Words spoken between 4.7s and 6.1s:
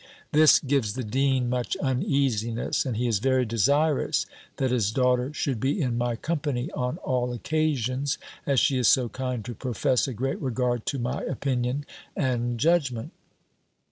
his daughter should be in